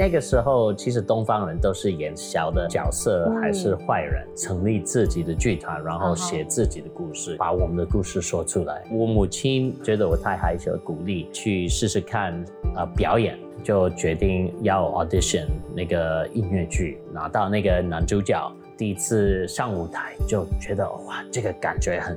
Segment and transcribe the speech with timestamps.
[0.00, 8.84] 那个时候，其实东方人都是演小的角色，还是坏人，成立自己的剧团，然后写自己的故事，把我们的故事说出来。
[8.92, 12.32] 我母亲觉得我太害羞，鼓励去试试看
[12.76, 18.40] 啊表演，就决定要 audition 那个音乐剧，拿到那个男主角。
[18.76, 22.16] 第一次上舞台就觉得哇，这个感觉很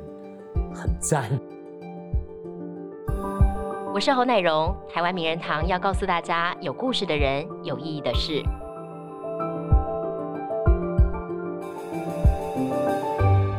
[0.71, 1.27] 很赞。
[3.93, 8.41] 我是侯乃荣，台湾名人堂要告诉大家有故事的人，有意义的事。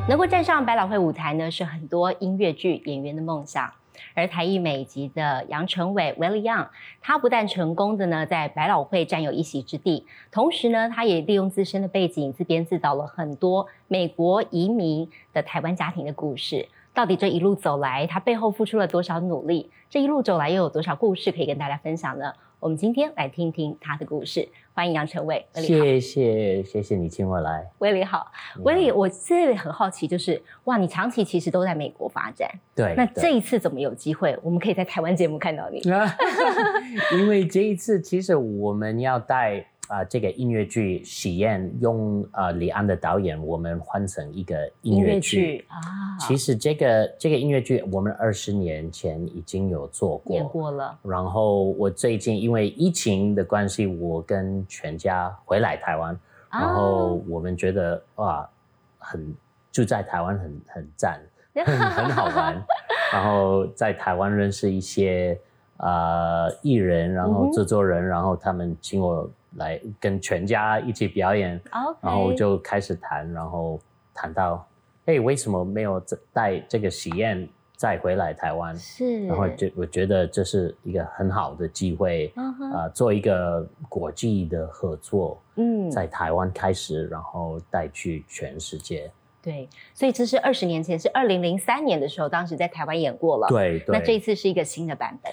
[0.09, 3.71] 能够站上百老汇舞台呢，是很多音乐剧演员的梦想。
[4.15, 6.69] 而台艺美籍的杨成伟 w i l l i Young），
[7.03, 16.69] 他不但成功的呢在百老汇占有一席之地，同时呢，他也利用自身的背景自编自导了很多美国移民的台湾家庭的故事。
[16.95, 19.71] 到底这一路走来，他背后付出了多少努力？
[19.89, 22.33] 这一路走来又有多少故事可以跟大家分享呢？
[22.61, 24.49] 我们今天来听听他的故事。
[24.75, 27.67] 欢迎杨成伟，谢谢谢谢你请我来。
[27.79, 28.31] 威利好，
[28.62, 35.81] 威利，我这里很好奇，就是哇，你长期其实都在美国发展，对，那这一次怎么有机会，我们可以在台湾节目看到你？
[37.19, 39.67] 因为这一次其实我们要带。
[39.93, 45.77] 啊，这个音乐剧《喜宴》用啊李安的导演，我们换成一个音乐剧啊。
[46.19, 50.99] 其实这个这个音乐剧，我们二十年前已经有做过，演过了。
[51.03, 56.19] 然后我最近因为疫情的关系，我跟全家回来台湾，
[56.51, 58.49] 然后我们觉得哇，
[58.97, 59.34] 很
[59.71, 61.21] 住在台湾很很赞，
[61.67, 62.65] 很好玩。
[63.12, 65.39] 然后在台湾认识一些
[65.77, 69.31] 啊艺人，然后制作人，然后他们请我。
[69.56, 71.61] 来跟全家一起表演，
[72.00, 73.78] 然后就开始谈，然后
[74.14, 74.67] 谈到，
[75.06, 78.77] 哎，为什么没有带这个喜宴再回来台湾？
[78.77, 82.33] 是，然后就我觉得这是一个很好的机会，
[82.72, 89.11] 啊，做一个国际的合作，嗯，在台湾开始，然后带去全世界。
[89.42, 93.48] 对，所以这是二十年前，是二零零三年的时候，当时在台湾演过了。
[93.48, 95.32] 对，那这一次是一个新的版本。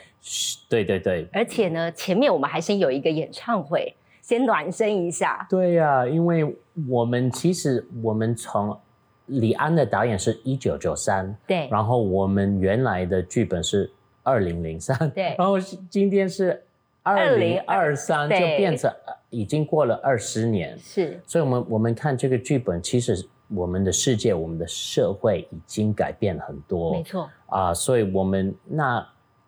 [0.67, 1.27] 对对对。
[1.31, 3.95] 而且呢，前面我们还先有一个演唱会。
[4.29, 5.47] 先暖身一下。
[5.49, 6.55] 对呀，因为
[6.87, 8.77] 我们其实我们从
[9.25, 13.91] 李安的导演是一九九三，对，然后我们原来的剧本是
[14.21, 16.63] 二零零三，对， 然后今天是
[17.01, 18.93] 二零二三，就变成
[19.31, 29.03] 已经过了二十年，是，所以我们我们看这个剧本，其实我们的世界、我们的社会已经改变很多，没错啊，所以我们那。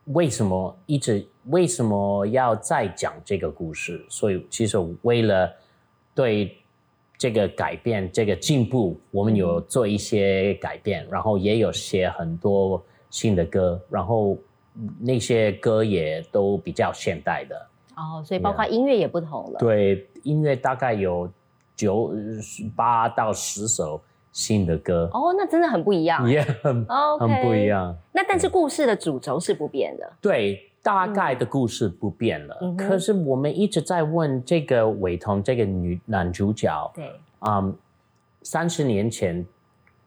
[0.06, 4.04] 为什么一直为什么要再讲这个故事？
[4.10, 5.52] 所以其实为了
[6.16, 6.58] 对
[7.18, 14.38] 这个改变、这个进步，我们有做一些改变，然后也有写很多新的歌，然后
[15.00, 17.68] 那些歌也都比较现代的。
[17.96, 19.60] 哦，所以包括音乐也不同了。
[19.60, 21.30] 对，音乐大概有
[21.76, 22.12] 九
[22.76, 24.02] 八到十首。
[24.32, 25.10] 新的歌。
[25.14, 26.86] 哦，那真的很不一样，也很
[27.20, 27.96] 很不一样。
[28.12, 32.74] 那但是故事的主轴是不变的，对，大概的故事不变了。
[32.78, 37.76] 可是我们一直在问这个伟彤这个女男主角，对，嗯，
[38.44, 39.46] 三十年前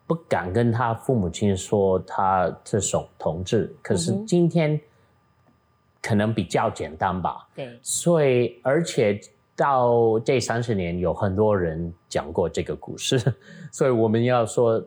[0.07, 4.81] 不敢跟他父母亲说他这首同志，可是今天
[6.03, 7.47] 可能比较简单吧？
[7.55, 9.21] 对，所以而且。
[9.57, 13.23] 到这三十年，有很多人讲过这个故事，
[13.71, 14.85] 所以我们要说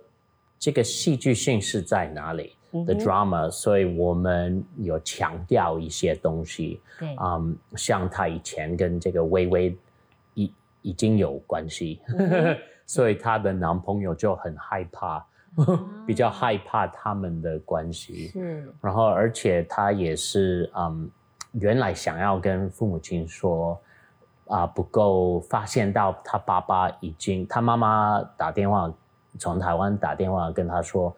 [0.60, 2.54] 这个戏剧性是在哪里
[2.86, 6.82] 的 drama，所以我们有强调一些东西。
[7.00, 9.78] 对，嗯，像他以前跟这个微微
[10.34, 12.02] 已已经有关系，
[12.86, 15.26] 所以她的男朋友就很害怕，
[16.06, 18.28] 比较害怕他们的关系。
[18.28, 21.10] 是，然后而且他也是嗯，
[21.54, 23.80] 原来想要跟父母亲说。
[24.50, 28.92] 啊，不够发现到他爸爸已经，他妈妈打电话
[29.38, 31.16] 从台湾打电话跟他说，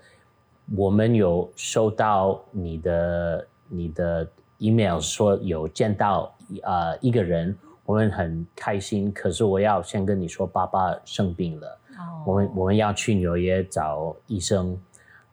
[0.76, 9.12] 我们有收到你的你的 email 说有见到啊一个人，我们很开心。
[9.12, 11.78] 可是我要先跟你说，爸爸生病了，
[12.26, 14.76] 我们我们要去纽约找医生。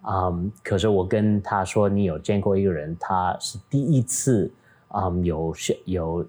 [0.09, 4.53] 嗯，可是我跟他说，你有见过一个人，他是第一次，
[4.89, 5.55] 嗯，有
[5.87, 6.27] 有。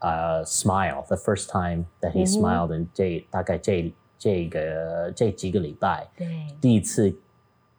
[0.00, 6.26] 呃，smile，the first time that he smiled，这大概这这个这几个礼拜，对，
[6.60, 7.14] 第一次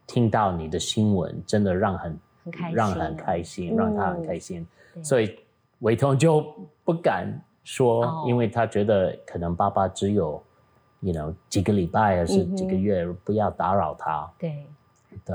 [0.07, 4.67] 听到你的新闻，真的让很很开心，让很开心，让他很开心，
[5.03, 5.37] 所以
[5.79, 6.41] 伟彤就
[6.83, 7.27] 不敢
[7.63, 10.41] 说，因为他觉得可能爸爸只有
[11.01, 14.31] ，you know，几个礼拜还是几个月，不要打扰他。
[14.39, 14.65] 对。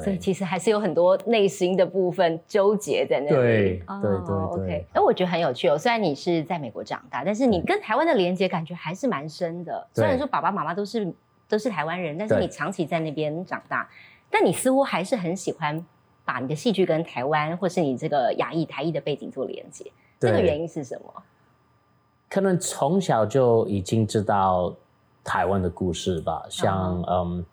[0.03, 3.37] 所以其实还是有很多内心的部分纠结在那里。
[3.37, 4.87] 对对对，OK。
[4.93, 5.79] 哎，我觉得很有趣哦。
[5.79, 9.87] 虽然你是在美国长大，但是你跟台湾的连接感觉还是蛮深的。
[9.93, 11.13] 虽然说爸爸妈妈都是
[11.49, 13.89] 都是台湾人，但是你长期在那边长大，
[14.31, 15.85] 但你似乎还是很喜欢
[16.25, 19.91] 把你的戏剧跟台湾或是你这个亚裔台裔的背景做连接。
[20.19, 21.23] 这个原因是什么？
[22.29, 24.75] 可能从小就已经知道
[25.23, 27.45] 台湾的故事吧，像嗯。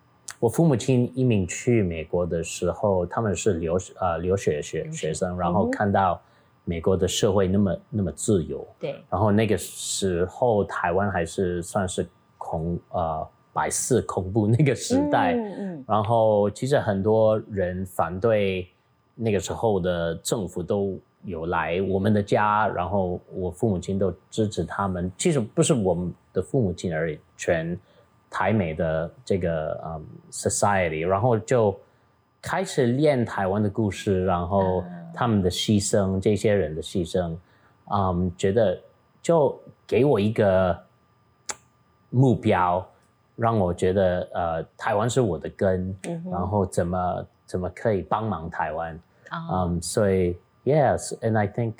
[0.44, 5.14] 我父母亲移民去美国的时候，他们是留呃留学学学。
[5.14, 6.20] 生，然后看到
[6.64, 12.06] 美国的社会那么那么自由，对，然后那个时候台湾还是算是
[12.36, 18.68] 恐呃百事恐怖那个时代，嗯嗯，然后其实很多人反对
[19.14, 27.80] 那个时候的政府都有来我们的家，然后我父母亲都支持他们，其实不是我们的父母亲而已，全。
[28.34, 31.72] 台美的这个嗯 society，然后就
[32.42, 34.82] 开始练台湾的故事，然后
[35.14, 37.36] 他们的牺牲，这些人的牺牲，
[37.92, 38.76] 嗯，觉得
[39.22, 40.76] 就给我一个
[42.10, 42.84] 目标，
[43.36, 45.96] 让我觉得呃，台湾是我的根，
[46.28, 49.00] 然后怎么怎么可以帮忙台湾，
[49.52, 51.74] 嗯，所以 yes，and I think，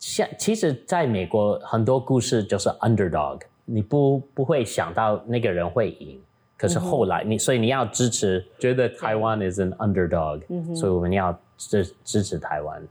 [0.00, 3.42] 像其实在美国很多故事就是 underdog。
[3.66, 6.22] 你不不会想到那个人会赢，
[6.56, 10.40] 可是后来你所以你要支持，觉得台湾 is an underdog，
[10.74, 12.82] 所以我们要支支持台湾。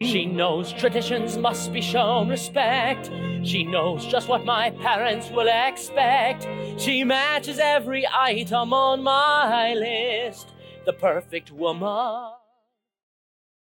[0.00, 3.04] She knows traditions must be shown respect.
[3.44, 6.42] She knows just what my parents will expect.
[6.76, 10.48] She matches every item on my list.
[10.84, 12.32] The perfect woman.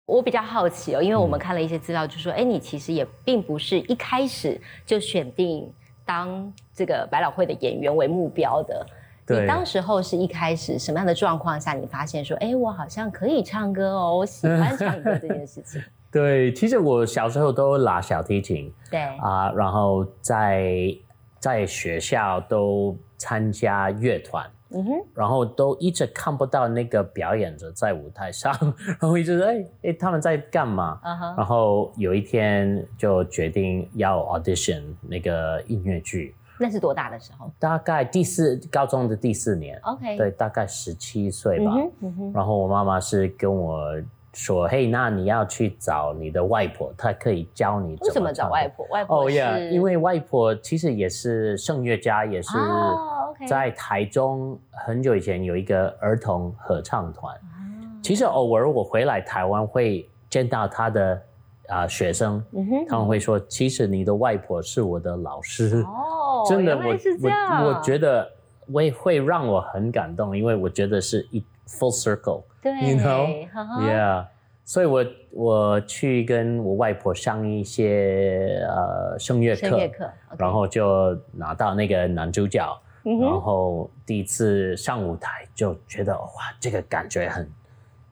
[0.08, 5.72] 我比较好奇哦，因为我们看了一些资料，就说，哎，你其实也并不是一开始就选定。
[6.08, 8.84] 当这个百老汇的演员为目标的，
[9.28, 15.84] 你当时候是一开始什么样的状况下，你发现说，哎，我好像可以唱歌哦，我喜欢唱歌这件事情。
[16.10, 20.96] 对，其实我小时候都拉小提琴，对啊，然后在
[21.38, 24.50] 在学校都参加乐团。
[24.70, 28.54] 嗯哼，然后都一直看不到那个表演者在舞台上，
[29.00, 31.00] 然后一直哎哎他们在干嘛？
[31.38, 36.36] 然后有一天就决定要 audition 那个音乐剧。
[36.60, 37.52] 那是多大的时候？
[37.60, 39.80] 大概第四高中的第四年。
[39.84, 41.72] OK，对，大概十七岁吧。
[42.34, 43.80] 然后我妈妈是跟我。
[44.38, 47.98] 说嘿，那你要去找你的外婆，她可以教你。
[48.02, 48.86] 为什么找外婆？
[48.92, 52.50] 外婆哦呀，因为外婆其实也是声乐家，也是
[53.48, 57.36] 在台中很久以前有一个儿童合唱团。
[58.04, 61.22] 其实偶尔我回来台湾会见到他的
[61.68, 62.42] 啊学生，
[62.88, 65.84] 他们会说，其实你的外婆是我的老师。
[65.84, 68.30] 哦，真的，我我我觉得
[68.72, 72.72] 会会让我很感动，因为我觉得是一 full circle 对。
[72.72, 73.48] You know,
[73.82, 74.26] yeah.
[74.64, 79.80] 所以我我去跟我外婆上一些呃声乐课，
[80.38, 87.50] 然后就拿到那个男主角，然后第一次上舞台就觉得哇，这个感觉很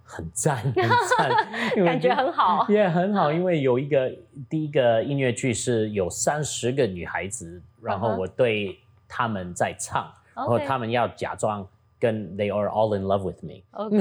[0.05, 0.73] 很赞，很
[1.17, 1.29] 赞，
[1.83, 4.09] 感觉很好，也很好，因为有一个
[4.49, 8.79] 第一个音乐剧是有三十个女孩子，然后我对
[9.09, 11.67] 他们在唱，然后他们要假装。
[11.99, 13.63] 跟 They are all in love with me。
[13.71, 13.97] OK，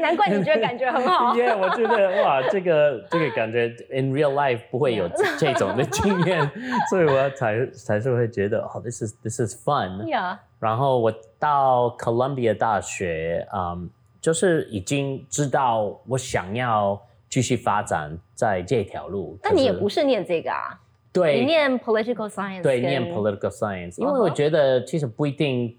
[0.00, 1.34] 难怪你觉得感觉很好。
[1.34, 6.48] Yeah，我觉得哇，这个这个感觉 in real life 不会有这种的经验，
[6.88, 10.04] 所以我才才是会觉得哦，this is this is fun。
[10.04, 10.38] Yeah。
[10.60, 19.36] 然后我到 Columbia 大学，嗯，就是已经知道我想要继续发展在这条路。
[19.42, 20.78] 那你也不是念这个啊？
[21.12, 22.62] 对，你念 political science。
[22.62, 25.76] 对，念 political science，因为我觉得其实不一定。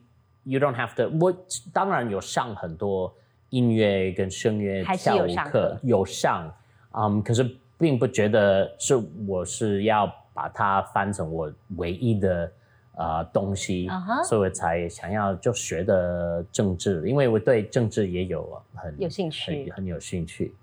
[0.49, 1.15] You don't have to。
[1.21, 1.31] 我
[1.71, 3.13] 当然有上很多
[3.51, 6.51] 音乐跟声乐跳舞课，有上，
[6.93, 8.95] 嗯，可是并不觉得是
[9.27, 12.51] 我是要把它翻成我唯一的
[12.97, 13.87] 呃东西，
[14.27, 20.55] 所以我才想要就学的政治，因为我对政治也有很有兴趣，很有兴趣，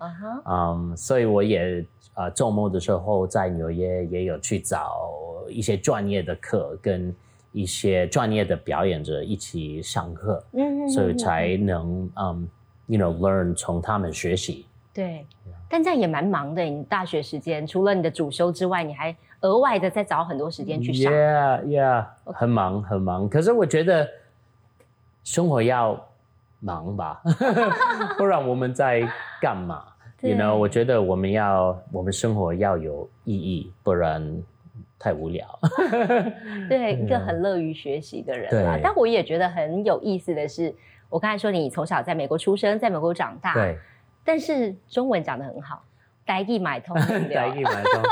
[0.47, 5.09] 嗯，所以我也呃周末的时候在纽约也有去找
[5.49, 7.15] 一些专业的课跟。
[7.57, 12.47] 一些专业的表演者一起上课，嗯，所以才能嗯
[12.87, 14.67] ，you know learn 从他们学习。
[14.93, 15.25] 对，
[15.67, 16.63] 但这样也蛮忙的。
[16.63, 21.11] 你大学时间除了你的主修之外，你还额外的再找很多时间去上。
[21.11, 23.27] Yeah, yeah，很忙很忙。
[23.27, 24.07] 可是我觉得
[25.25, 25.99] 生活要
[26.61, 27.23] 忙吧，
[28.19, 29.09] 不然我们在
[29.41, 29.83] 干嘛？
[30.21, 34.43] You know，我觉得我们要我们生活要有意义，不然。
[34.99, 35.47] 太无聊，
[36.69, 38.79] 对一个很乐于学习的人啊。
[38.83, 40.75] 但我也觉得很有意思的是，
[41.11, 43.79] 我刚才说你从小在美国出生，在美国长大，对，
[44.25, 45.83] 但是中文讲得很好，
[46.25, 48.03] 台语买通， 台语买通。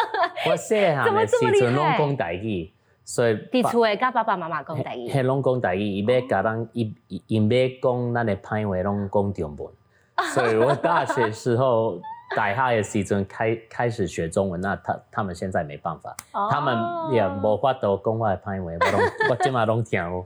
[0.50, 2.70] 我细汉的时阵拢讲台语，
[3.02, 9.72] 所以伫厝诶，甲爸爸妈妈讲台语，迄拢讲台语，伊要甲咱伊伊要讲咱的歹话拢讲中文，
[10.34, 11.98] 所以我大学时候。
[12.36, 16.14] 大下的时阵开开始学中文，那他他们现在没办法，
[16.50, 16.76] 他们
[17.12, 19.00] 也无法度讲我的歹话，我拢
[19.30, 20.24] 我今嘛拢听哦。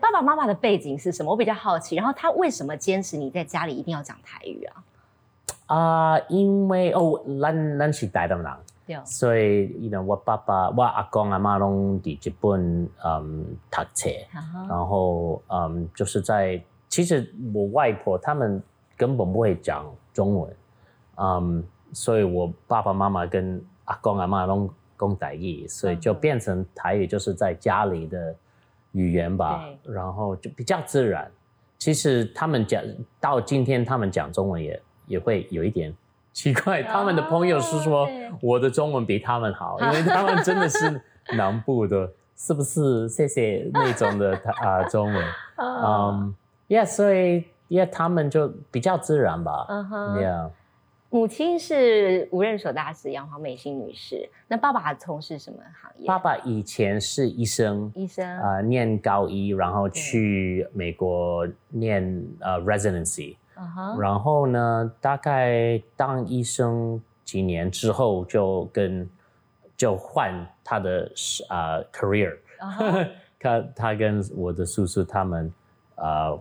[0.00, 1.32] 爸爸妈妈的背景是什么？
[1.32, 1.96] 我比较好奇。
[1.96, 4.84] 然后他为什么坚持你在家里一定要讲台语啊？
[5.66, 14.10] 啊，因为哦，咱咱是台东人，所以，you know，我爸爸、我阿公阿妈拢伫日本嗯读册，
[14.68, 18.62] 然后嗯就是在，其实我外婆他们
[18.96, 19.86] 根本不会讲。
[20.12, 20.56] 中文，
[21.16, 28.34] 嗯，所以我爸爸妈妈跟阿公阿妈都讲台语，所以就变成台语就是在家里的
[28.92, 31.30] 语言吧，然后就比较自然。
[31.78, 32.82] 其实他们讲
[33.20, 35.92] 到今天，他们讲中文也也会有一点
[36.32, 36.82] 奇怪。
[36.82, 38.08] 他们的朋友是说
[38.40, 41.00] 我的中文比他们好， 因为他们真的是
[41.36, 43.08] 南部的，是不是？
[43.08, 45.24] 谢谢那种的 啊中文，
[45.56, 46.34] 嗯
[46.68, 47.44] ，Yeah，所以。
[47.72, 49.64] 因为他们就比较自然吧。
[49.70, 50.18] 嗯哼。
[50.22, 50.50] Yeah。
[51.08, 54.28] 母亲是无任所大师杨黄美心女士。
[54.46, 56.06] 那爸爸从事什么行业？
[56.06, 57.90] 爸爸以前是医生。
[57.94, 58.26] 医生。
[58.40, 63.36] 啊，念高一，然后去美国念呃 residency。
[63.98, 69.08] 然后呢，大概当医生几年之后，就跟
[69.78, 71.10] 就换他的
[71.48, 72.36] 啊 career。
[73.40, 75.50] 他他跟我的叔叔他们
[75.94, 76.36] 啊。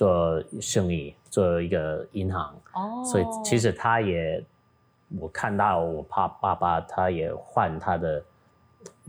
[0.00, 4.42] 做生意，做一个银行，哦，所以其实他也，
[5.18, 8.22] 我看到我爸爸爸他也换他的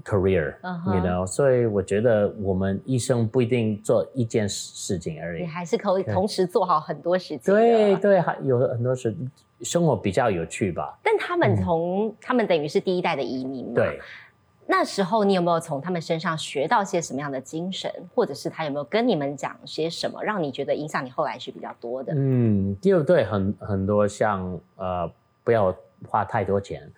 [0.04, 7.54] career，you know，所以我觉得我们一生不一定做一件事情而已，你还是可以同时做好很多事情。
[7.54, 9.16] 对对，还有很多事，
[9.62, 11.00] 生活比较有趣吧。
[11.02, 13.76] 但他们从他们等于是第一代的移民嘛。
[13.76, 13.98] 对。
[14.68, 22.14] 那时候你有没有从他们身上学到些什么样的精神，或者是他有没有跟你们讲些什么，让你觉得影响你后来是比较多的？
[22.16, 25.12] 嗯，就对，很很多像呃，
[25.44, 25.76] 不要
[26.08, 26.90] 花太多钱，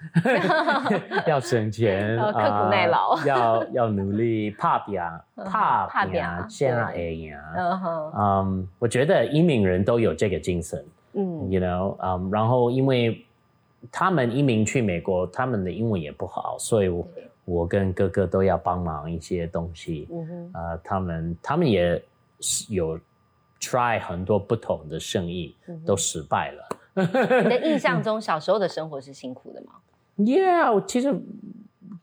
[1.26, 5.00] 要省钱，刻苦耐劳，要要努力，怕拼，
[5.44, 7.40] 怕怕拼，先啊呀，
[8.16, 13.26] 嗯，我觉得移民人都有这个精神，嗯，you know，嗯，然后因为
[13.92, 17.08] 他们移民去美国，他们的英文也不好，所以我。
[17.46, 20.08] 我跟哥哥都要帮忙一些东西，
[20.54, 22.02] 呃，他们他们也
[22.70, 22.98] 有
[23.60, 26.70] try 很多不同的生意，都失败了。
[26.96, 29.74] 你的印象 中，小时候的生活是辛苦的吗
[30.18, 31.14] ？Yeah，其实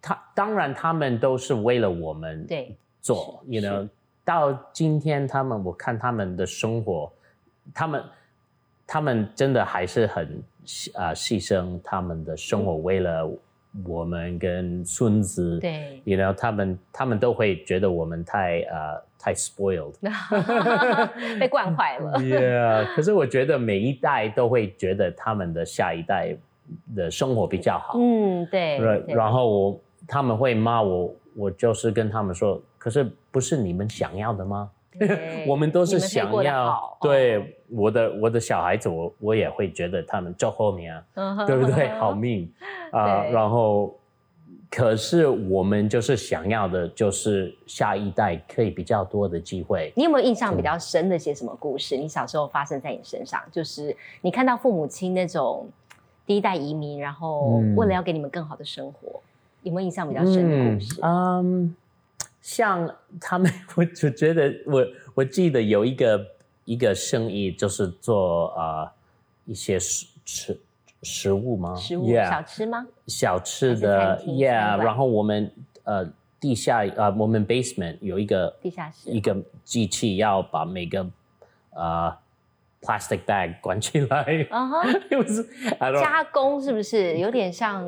[0.03, 3.89] 他当然他们都是为了我们对做，you know，
[4.25, 7.11] 到今天他们我看他们的生活，
[7.73, 8.05] 他们
[8.87, 10.43] 他们真的还是很
[10.95, 13.31] 啊牺牲他们的生活为了。
[13.85, 19.95] 我们跟孙子，对，然后他们他们都会觉得我们太呃太 spoiled，
[21.39, 22.19] 被惯坏了。
[22.19, 26.37] Yeah，可是我觉得每一代都会觉得他们的下一代
[26.97, 27.95] 的生活比较好。
[27.97, 28.79] 嗯，对。
[29.09, 34.71] 然后我他们会骂我，我就是跟他们说，可是不是你们想要的吗？
[35.47, 41.89] 我们都是想要对我的我的小孩子，我我也会觉得他们就后面啊，对不对？
[41.99, 42.51] 好命
[42.93, 43.25] 啊！
[43.25, 43.95] 然后，
[44.71, 49.93] 可是我们就是想要的，就是下一代可以比较多的机会。
[49.97, 51.97] 你有没有印象比较深的些什么故事？
[51.97, 55.69] 你小时候发生在你身上，就是你看到父母亲那种
[56.27, 59.21] 第一代移民，然后为了要给你们更好的生活，
[59.63, 61.01] 有没有印象比较深的故事？
[61.03, 61.75] 嗯。
[62.43, 64.87] 像他们， 我就觉得我
[65.17, 66.19] 我记得有一个
[66.71, 68.89] 一个生意，就是做呃
[69.45, 70.61] 一些食食
[71.03, 71.75] 食物吗？
[71.75, 72.87] 食物小吃吗？
[73.09, 74.77] 小吃的，Yeah。
[74.77, 76.09] 然后我们呃
[76.39, 81.05] 地下呃我们 basement 有一个地下室一个机器，要把每个
[81.71, 82.17] 呃
[82.81, 84.47] plastic bag 关起来。
[84.51, 84.85] 啊哈，
[86.01, 87.85] 加工是不是有点像？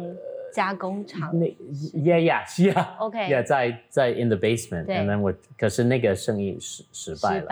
[0.53, 1.47] 加工厂，那
[1.95, 2.87] Yeah yeah, yeah.
[2.99, 3.19] OK.
[3.19, 7.47] Yeah，在在 in the basement，and then 我可是那个生意失失败了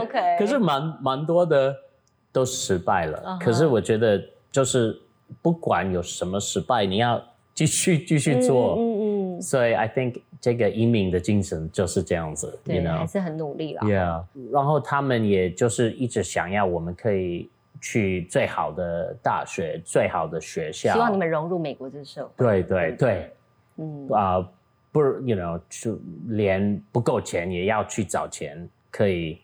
[0.00, 1.74] ，OK， 可是蛮蛮多的
[2.32, 4.22] 都失败了，可是我觉得
[4.52, 4.96] 就是
[5.42, 7.22] 不管有什么失败，你要
[7.54, 14.22] 继续继续做，嗯嗯，所以 I think 这个移民的精神就是这样子，对，还是很努力了，Yeah，
[14.52, 17.50] 然后他们也就是一直想要我们可以。
[17.88, 22.32] 去最好的大学、最好的学校，希望你们融入美国这个社会。
[22.36, 23.32] 对对对，
[23.76, 24.44] 嗯啊，
[24.90, 29.40] 不，you know，就连不够钱也要去找钱可以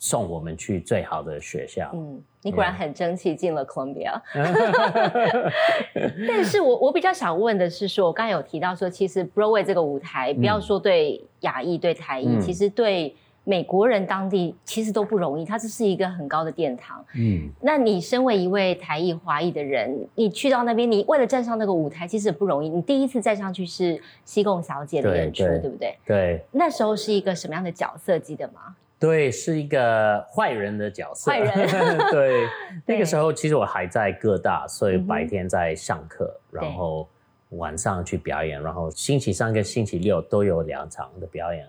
[0.00, 1.88] 送我们去最好的学校。
[1.94, 4.20] 嗯，你果然很争气，进了 Columbia。
[6.26, 17.04] 但是我我比较想问的是，说我刚才有提到说，其实 Broadway 这个舞台，不要说对亚裔、对台裔，嗯其实对美国人当地其实都不容易，它这是一个很高的殿堂。
[17.16, 22.68] 嗯，那你身为一位台裔华裔的人，你去到那边，你为了站上那个舞台，其实也不容易。
[22.68, 25.98] 你第一次站上去是西贡小姐的演出，对对不对？
[26.06, 28.18] 对那时候是一个什么样的角色？
[28.18, 28.76] 记得吗？
[29.00, 31.32] 对，是一个坏人的角色。
[31.32, 31.52] 坏人
[32.12, 32.44] 对，
[32.86, 37.08] 那对个时候其实我还在各大，所以白天在上课，对然后
[37.48, 41.66] 晚上去表演，然后星期三跟星期六都有两场的表演。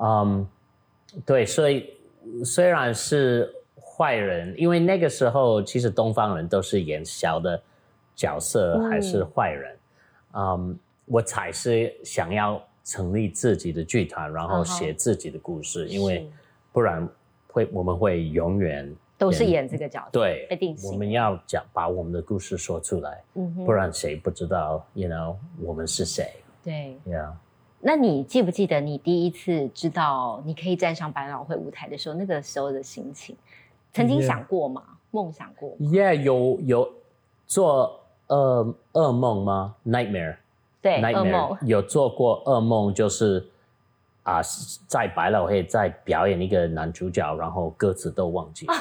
[0.00, 0.46] 嗯，
[1.24, 1.94] 对，所以
[2.44, 7.62] 虽然是坏人，因为那个时候其实东方人都是演小的
[8.14, 8.90] 角色嗯。
[8.90, 9.76] 还是坏人，
[10.34, 16.28] 嗯，我才是想要成立自己的剧团，然后写自己的故事，因为
[16.72, 17.08] 不然
[17.48, 26.98] 会我们会永远都是演这个角色，对被定型我们要讲把我们的故事说出来，嗯不然谁不知道，you know 我们是谁对。
[27.06, 27.32] ？Yeah，
[27.86, 33.36] 那你记不记得你第一次知道你可以站上百老汇舞台的时候，那个时候的心情？
[33.92, 34.82] 曾经想过吗？
[35.12, 36.92] 梦想过吗？Yeah，有有
[37.46, 40.38] 做噩噩梦吗？Nightmare，
[40.82, 43.46] 对，噩梦 Nightmare 有做过噩梦，就是
[44.26, 44.40] 啊，
[44.88, 48.74] 在百老汇在表演一个男主角，然后歌词都忘记了，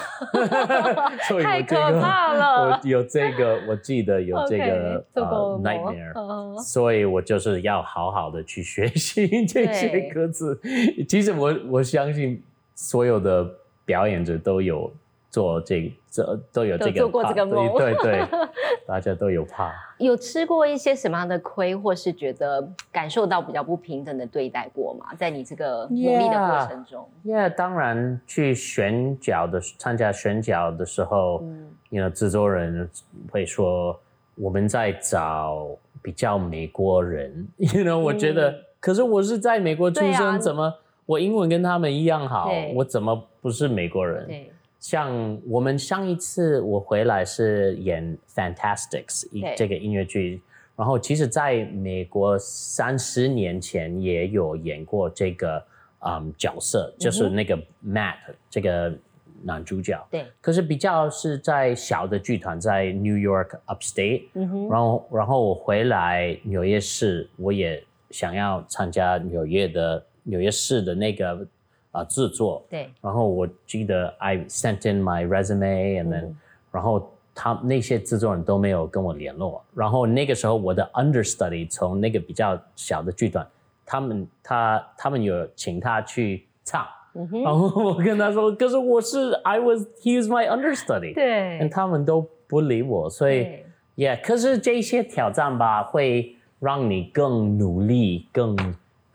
[1.29, 2.61] 所以我太这可个怕了。
[2.63, 10.59] 我有这个，我记得有这个做过噩梦 nightmare，嗯所以我就是要好好的去学习这些歌词。
[11.07, 12.41] 其实我我相信
[12.73, 13.47] 所有的
[13.85, 14.91] 表演者都有
[15.35, 18.25] 做这这都有这个都做过这个怕梦对对对，
[18.87, 19.69] 大家都有怕。
[19.97, 25.07] 有吃过一些什么样的亏，或是觉得感受到比较不平等的对待过吗？
[25.17, 32.89] 在你这个努力的过程中，Yeah，当然去选角的参加选角的时候，嗯，你 you know, 制作人
[33.29, 33.99] 会说
[34.35, 35.67] 我们在找
[36.01, 40.73] 比较美国人，you know，我觉得，可是我是在美国出生，啊怎么
[41.05, 42.49] 我英文跟他们一样好？
[42.73, 44.25] 我怎么不是美国人？
[44.27, 44.51] 对，
[44.85, 49.25] 像我们上一次我回来是演 Fantastics
[49.57, 50.39] 这个音乐剧，
[50.75, 55.65] 然后其实在美国三十年前也有演过这个
[56.05, 58.17] 嗯角色，就是那个 Matt
[58.47, 58.93] 这个
[59.41, 59.99] 男主角。
[60.11, 71.47] 对，可是比较是在小的剧团，在 New York Upstate，嗯哼，然后然后我回来纽约市，我也想要参加纽约的纽约市的那个
[71.95, 76.37] 啊、制作，对，然后我记得 I sent in my resume and then，、嗯。
[76.71, 83.47] 然后他那些制作人都没有跟我联络，然后那个时候我的 understudy 从那个比较小的剧团，
[83.85, 91.57] 他们他他们有请他去唱，嗯，然后我跟他说，可是我是 I was he was my understudy，对。
[91.61, 93.65] 但，他们都不理我，所以对。
[93.95, 98.57] yeah，可是这些挑战吧，会让你更努力，更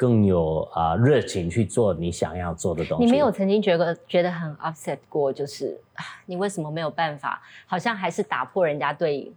[0.00, 3.04] 更有啊、热情去做你想要做的东西。
[3.04, 7.42] 你没有曾经觉得觉得很 upset 过，就是啊，你为什么没有办法？
[7.66, 9.30] 好像还是打破人家对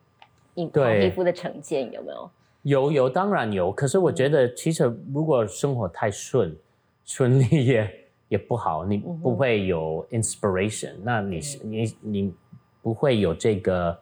[0.54, 2.32] 你黄对皮肤的成见，有没有？
[2.62, 6.56] 有有当然有，可是我觉得其实如果生活太顺
[7.04, 12.34] 顺利也也不好，你不会有 inspiration，、那你是你你
[12.82, 13.99] 不会有这个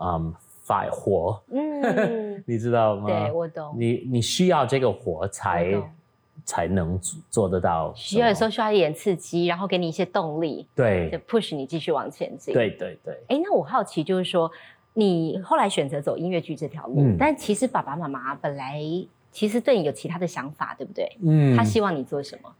[0.00, 3.08] 嗯发火，嗯， 你知道吗？
[3.08, 3.74] 对我懂。
[3.76, 5.72] 你你需要这个火才
[6.44, 12.52] 才能做做得到，需要有时候需要一点刺激，然后给你一些动力，就对 push 你继续往前进。
[12.52, 14.50] 对对对，哎，那我好奇就是说，
[14.92, 18.80] 你后来选择走音乐剧这条路，嗯但其实爸爸妈妈本来
[19.32, 21.10] 其实对你有其他的想法，对不对？
[21.22, 22.54] 嗯他希望你做什么？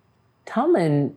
[0.44, 1.14] 他们，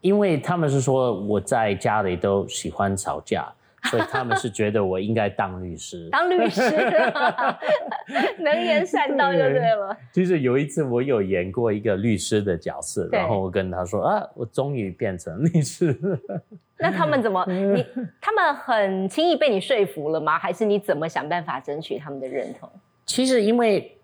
[0.00, 3.52] 因为他们是说我在家里都喜欢吵架，
[3.84, 6.08] 所以他们是觉得我应该当律师。
[6.10, 6.60] 当律师，
[8.38, 9.96] 能言善道就对了。
[10.12, 16.18] 其实有一次我有演过一个律师的角色，然后我跟他说啊，我终于变成律师了。
[16.78, 17.44] 那他们怎么？
[17.48, 17.86] 你
[18.20, 20.38] 他们很轻易被你说服了吗？
[20.38, 22.68] 还是你怎么想办法争取他们的认同？
[23.06, 23.96] 其实因为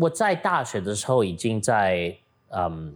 [0.00, 2.16] 我在大学的时候已经在
[2.50, 2.94] 嗯。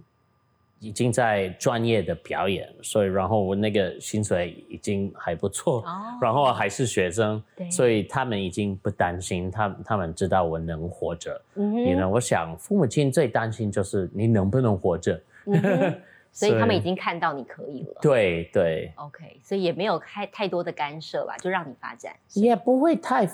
[0.80, 11.40] 已经在专业的表演，所以然后我那个薪水已经还不错，哦然后还是学生，所以他们已经不担心，他他们知道我能活着。
[11.54, 12.08] 嗯你呢？
[12.08, 15.20] 我想父母亲最担心就是你能不能活着。
[15.46, 16.00] 嗯
[16.32, 17.98] 所以他们已经看到你可以了。
[18.00, 22.14] 对对，OK，所以也没有太太多的干涉吧，就让你发展。
[22.34, 23.28] 也不会太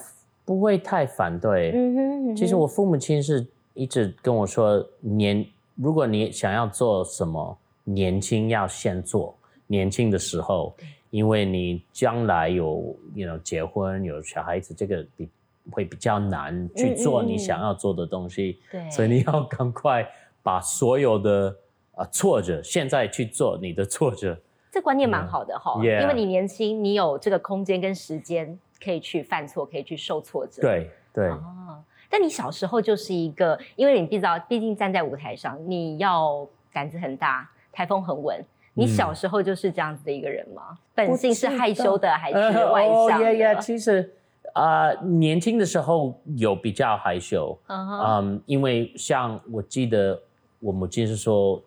[0.46, 1.72] 不会太反对。
[1.74, 1.94] 嗯
[2.28, 5.44] 哼，其实我父母亲是一直跟我说，年
[5.76, 9.36] 如果你想要做什么，年轻要先做，
[9.66, 10.74] 年轻的时候，
[11.10, 15.28] 因为你将来有，you know 结婚有小孩子，这个比
[15.70, 20.08] 会比较难去做你想要做的东西，对，所以你要赶快
[20.42, 21.56] 把所有的
[21.94, 24.36] 啊挫折，现在去做你的挫折。
[24.72, 30.62] 这观念蛮好的哈，因为你年轻，你有这个空间跟时间可以去犯错，可以去受挫折。
[30.62, 31.28] 对对。
[31.28, 38.44] 哦，但你小时候就是一个，因为你知道，毕竟站在舞台上，你要胆子很大，台风很稳。
[38.74, 40.78] 你小时候就是这样子的一个人吗？
[40.94, 43.56] 本性是害羞的还是外向的？
[43.56, 44.12] 其实
[44.52, 50.20] 啊，年轻的时候有比较害羞，嗯，因为像我记得
[50.60, 51.62] 我母亲是说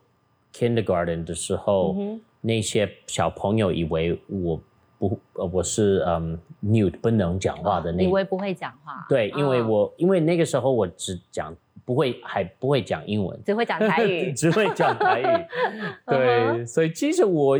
[0.53, 1.95] ，kindergarten 的时候。
[2.41, 4.57] 那些小朋友以为我
[4.99, 9.05] 不，呃，我是嗯 mute 不能讲话的那，以为不会讲话。
[9.07, 15.45] 对，因为我因为那个时候我只讲不会，还不会讲英文，只会讲台语， 只会讲台语。
[16.05, 17.57] 对，所以其实我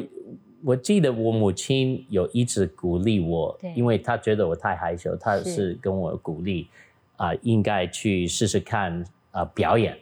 [0.66, 6.68] 我记得我母亲有一直鼓励我，因为她觉得我太害羞，她是跟我鼓励
[7.16, 9.98] 啊，应该去试试看啊表演。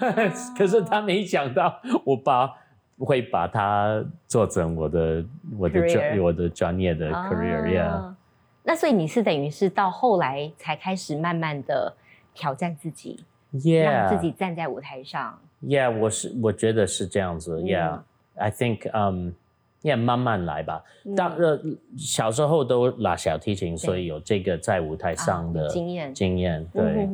[0.56, 2.56] 可是她没想到我把。
[3.00, 5.24] 会把它做成我的
[5.58, 8.14] 我的专我的专业的 career，yeah。
[8.62, 11.92] 那所以你是等于是到后来才开始慢慢的
[12.34, 19.34] 挑战自己，yeah，让自己站在舞台上，yeah，我是我觉得是这样子，yeah，I think，嗯。
[19.82, 20.84] 也慢慢来吧。
[21.16, 21.58] 当呃
[21.96, 26.12] 小时候都拉小提琴，所以有这个在舞台上的经验。
[26.12, 27.08] 经验对。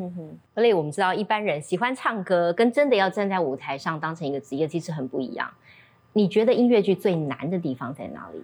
[0.52, 5.48] 所以我们知道，一般人喜欢唱歌，跟真的要站在舞台上当成一个职业，其实很不一样。
[6.16, 8.42] 你觉得音乐剧最难的地方在哪里？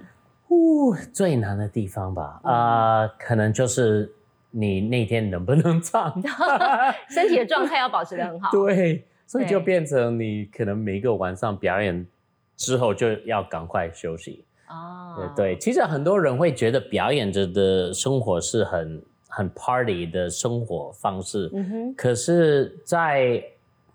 [0.49, 4.13] 哦，最难的地方吧，啊，可能就是
[4.51, 6.13] 你那天能不能唱，
[7.09, 8.51] 身体的状态要保持的很好。
[8.53, 12.07] 对，所以就变成你可能每个晚上表演。
[12.55, 15.33] 之后就要赶快休息哦。
[15.35, 21.93] 对对，其实很多人会觉得表演者的生活是很很 party 的生活方式，嗯。
[21.97, 23.43] 可是，在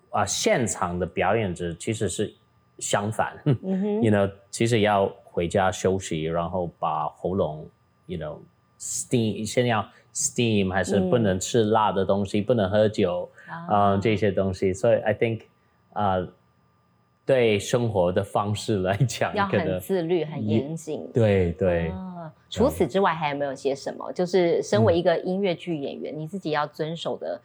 [0.10, 2.34] 啊现场的表演者其实是
[2.80, 3.34] 相反。
[3.46, 7.68] You know，其实要回家休息，然后把喉咙
[8.06, 13.30] ，You know，steam，先要 steam，还是不能吃辣的东西，不能喝酒，
[13.70, 14.74] 啊，这些东西。
[14.74, 15.42] 所以，I think，
[15.94, 16.28] 啊。
[17.28, 21.12] 对生活的方式来讲，要很自律、很严谨。
[21.14, 21.92] 对对。
[22.50, 24.10] 除此之外，还有没有些什么？
[24.14, 27.42] 就是身为一个音乐剧演员，你自己要遵守的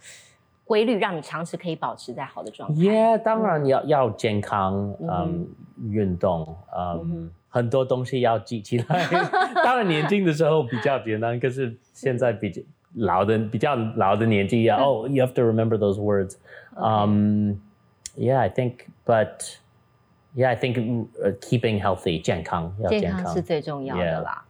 [0.65, 2.81] 规律，让你长期可以保持在好的状态。
[2.81, 5.47] Yeah，当然要要健康，嗯，
[5.91, 9.09] 运动，嗯，很多东西要记起来。
[9.65, 12.63] 当然年轻的时候比较简单，可是现在比较
[12.95, 16.37] 老的、比较老的年纪要 哦，you have to remember those words.
[16.77, 17.57] Um,
[18.17, 19.59] yeah, I think, but.
[20.35, 20.79] Yeah, I think
[21.43, 24.43] keeping healthy 健康健康是最重要的啦。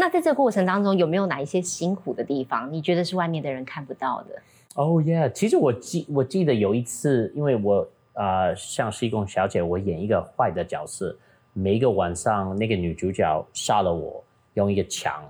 [0.00, 2.72] 那在这个过程当中，有没有哪一些辛苦的地方？
[2.72, 4.42] 你觉得是外面的人看不到的
[4.74, 11.14] ？Oh yeah，其实我记我记得有一次，因为我呃像西贡小姐，我演一个坏的角色，
[11.52, 15.22] 每一个晚上那个女主角杀了我，用一个枪，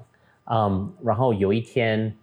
[0.44, 2.16] 嗯，然后有一天，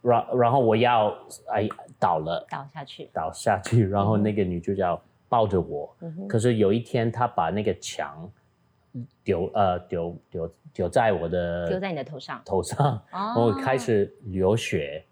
[0.00, 1.12] 然然后我要
[1.52, 1.68] 哎
[1.98, 5.02] 倒了，倒下去，倒下去，然后那个女主角。
[5.32, 5.96] 抱着我，
[6.28, 8.30] 可是有一天她把那个墙
[9.24, 12.40] 丢呃丢丢丢在我的丢在你的头上。
[12.44, 13.00] 头上，
[13.36, 15.04] 我开始流血，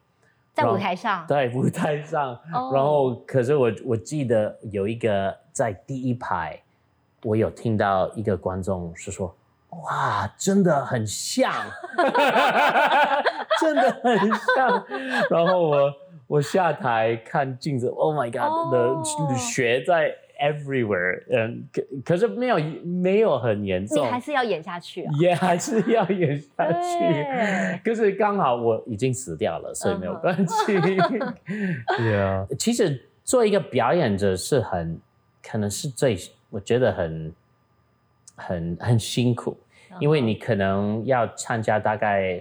[0.53, 1.27] 在舞台上。
[1.27, 2.39] 在舞台上，
[2.73, 6.61] 然后可是我我记得有一个在第一排，
[7.23, 9.35] 我有听到一个观众是说
[9.71, 11.53] 哇真的很像，
[13.61, 14.19] 真的很
[14.57, 14.87] 像，
[15.31, 15.93] 然后我。
[16.31, 18.73] 我下台看镜子，Oh my God，
[19.29, 30.81] 的血在 everywhere，嗯，可可是没有没有很严重，你还是要演下去啊，也 还是要演下去，可是刚好我已经死掉了，所以没有关系。
[31.99, 34.99] 对啊，其实做一个表演者是很，
[35.43, 36.17] 可能是最
[36.49, 37.33] 我觉得很
[38.35, 39.57] 很很辛苦，
[40.01, 42.41] 因为你可能要参加大概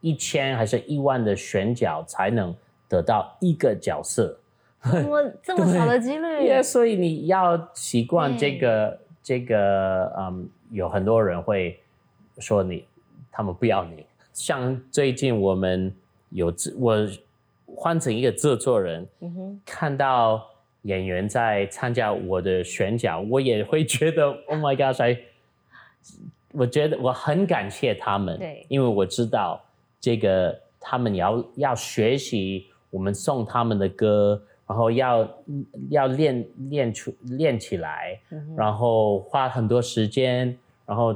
[0.00, 2.54] 一千还是一万的选角才能。
[2.88, 4.38] 得到一个角色，
[4.90, 6.44] 怎么这么少的几率？
[6.44, 11.78] 耶，所以你要习惯这个这个，嗯，有很多人会
[12.38, 12.84] 说你，
[13.30, 14.04] 他们不要你。
[14.32, 15.94] 像最近我们
[16.30, 17.08] 有我
[17.76, 19.06] 换成一个制作人，
[19.64, 20.44] 看到
[20.82, 24.96] 演员在参加我的选角，我也会觉得 Oh my God！
[24.96, 25.24] 谁？
[26.52, 29.62] 我觉得我很感谢他们，对，因为我知道
[30.00, 32.66] 这个他们要要学习。
[32.90, 34.38] 我们送他们的歌，
[34.72, 35.28] 然然后要
[35.90, 38.18] 要练练出练起来，
[38.56, 40.56] 然后花很多时间，
[40.86, 41.14] 然后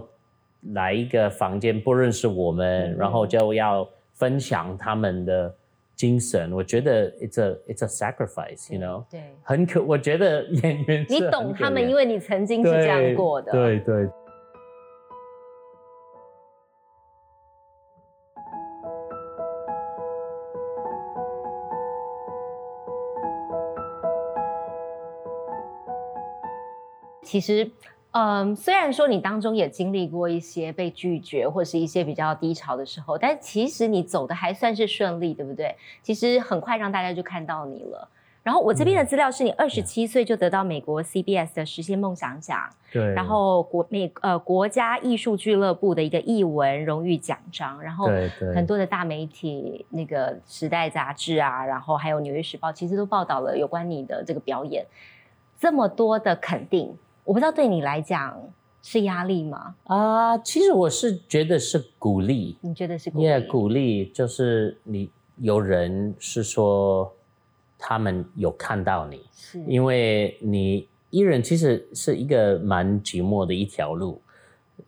[0.75, 5.55] 来一个房间不认识我们，然后就要分享他们的
[5.95, 6.53] 精神。
[6.53, 9.83] 我觉得 it's a it's a sacrifice，you know，对，很可。
[9.83, 14.07] 我觉得演员你懂他们，因为你曾经是这样过的，对对。
[27.37, 27.71] 其实，
[28.13, 35.77] 嗯，虽然说你当中也经历过一些被拒绝或是一些比较低潮的时候，但其实你走的还算是顺利，对不对？
[36.03, 38.09] 其实很快让大家就看到你了。
[38.43, 48.07] 然后我这边的资料是你二十七岁就得到美国 CBS 的实现梦想奖，对，然后国美呃国家艺术俱乐部的一个艺文荣誉奖章，然后
[48.55, 54.87] 很多的大媒体那个时代杂志啊，然后还有纽约时报，其实都报道了有关你的这个表演，
[55.59, 56.97] 这么多的肯定。
[57.27, 58.41] 我不知道对你来讲
[58.81, 59.75] 是压力吗？
[59.85, 62.57] 啊，其实我是觉得是鼓励。
[62.61, 63.47] 你觉得是鼓励？
[63.49, 67.13] 鼓励就是你有人是说
[67.77, 74.23] 他们有看到你，是因为你艺人其实是一个蛮寂寞的一条路。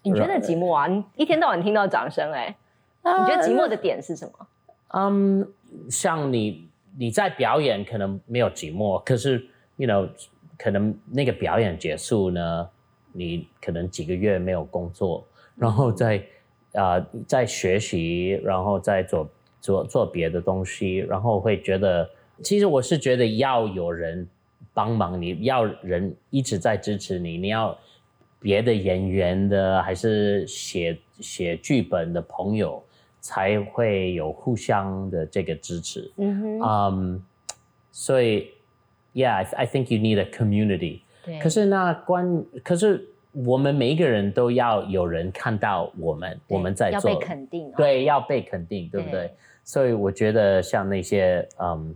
[0.03, 0.87] 你觉得寂寞啊？
[0.87, 2.57] 你一天到晚听到掌声，哎，
[3.03, 4.47] 你觉得寂寞的点是什么？
[4.95, 5.45] 嗯，
[5.91, 10.09] 像你你在表演可能没有寂寞，可是 you know。
[10.59, 12.69] 可能那个表演结束呢，
[13.13, 16.21] 你可能几个月没有工作，然后再
[16.73, 22.11] 啊在学习，然后再做做做别的东西，然后会觉得，
[22.43, 24.27] 其实我是觉得要有人
[24.75, 27.79] 帮忙，你要人一直在支持你，你要
[28.41, 32.83] 别的演员的还是写写剧本的朋友
[33.21, 37.25] 才会有互相的这个支持，嗯哼，嗯，
[37.93, 38.51] 所以。
[39.15, 41.01] Yeah, I think you need a community.
[41.25, 41.39] 对。
[41.41, 47.11] 可是那关，可是我们每一个人都要有人看到我们，我们在做。
[47.11, 47.73] 要被肯定。
[47.77, 49.33] 对，要被肯定，对不对？
[49.65, 51.95] 所以我觉得像那些嗯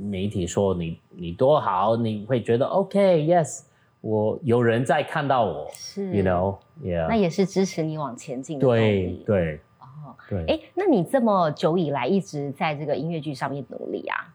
[0.00, 3.64] 媒体说你你多好，你会觉得 OK，Yes，
[4.00, 7.08] 我有人在看到我，是，You know，Yeah。
[7.08, 8.80] 那也是支持你往前进的动力。
[8.80, 9.60] 对对。
[9.80, 10.16] 哦。
[10.28, 10.44] 对。
[10.46, 14.32] 哎，那你这么久以来一直在这个音乐剧上面努力啊？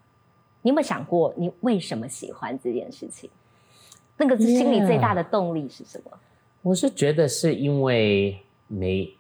[0.61, 3.29] 你有没有想过，你为什么喜欢这件事情？
[4.17, 6.11] 那个心里最大的动力是什么？
[6.61, 9.13] 我是觉得是因为你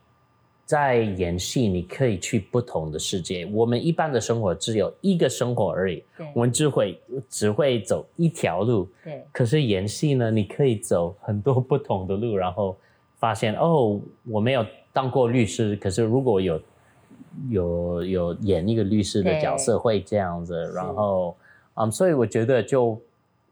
[0.65, 3.45] 在演戏，你可以去不同的世界。
[3.53, 6.99] 我们一般的生活只有一个生活而已，我们只会
[7.29, 8.87] 只会走一条路。
[9.03, 9.23] 对。
[9.31, 12.75] 可是演戏呢，你可以走很多不同的路，然后
[13.17, 16.61] 发现哦，我没有当过律师，可是如果有。
[17.49, 21.35] 有有演一个律师的角色会这样子，然后，
[21.75, 22.99] 嗯，所以我觉得就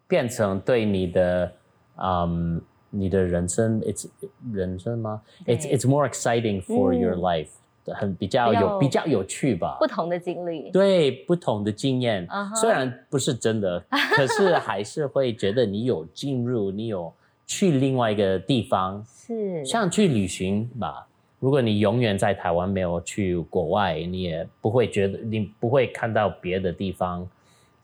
[0.08, 1.52] 变成对你的，
[1.95, 4.08] 嗯，你的人生，it's
[4.52, 7.50] 人生吗？It's it's more exciting for your life，
[7.86, 9.78] 很比较有比较有趣吧？
[9.80, 13.84] 不同的经历，对不同的经验，虽然不是真的，
[14.15, 17.13] 可是 还是会觉得你有进入，你有
[17.45, 21.08] 去另外一个地方，是像去旅行吧。
[21.39, 27.30] 如果你永远在台湾没有去国外，你也不会觉得你不会看到别的地方，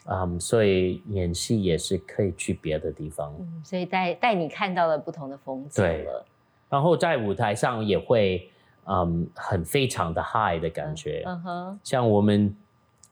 [0.05, 6.25] 嗯，所以演戏也是可以去别的地方，嗯，所以带带你看到了不同的风景了。
[6.67, 8.49] 然后在舞台上也会，
[8.87, 12.55] 嗯，很非常的 high 的感觉，嗯哼，像我们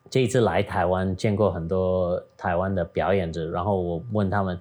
[0.10, 4.60] 这一次来台湾见过很多台湾的表演者，然后我问他们，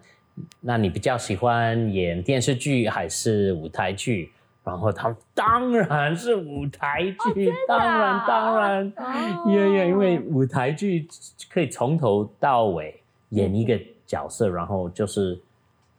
[0.61, 4.31] 那你比较喜欢演电视剧还是舞台剧？
[4.63, 7.03] 然后他当然是舞台
[7.35, 8.93] 剧，当然当然，
[9.47, 11.09] 因为因为舞台剧
[11.51, 15.41] 可以从头到尾演一个角色，然后就是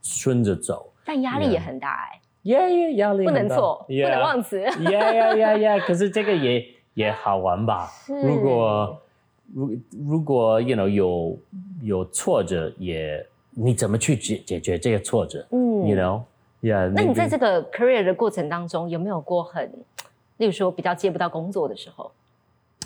[0.04, 7.89] 顺着走，但压力也很大哎，耶耶压力不能错，不能忘词，耶耶耶耶，可是这个也也好玩吧？
[8.08, 9.02] 如果
[9.54, 9.76] 如
[10.08, 11.38] 如果 you know 有
[11.82, 15.45] 有挫折，也你怎么去解解决这个挫折？
[15.52, 16.21] 嗯，you know。
[16.93, 19.69] 那你在这个 career 的过程当中，有没有过很，
[20.38, 22.12] 例如说比较接不到工作的时候？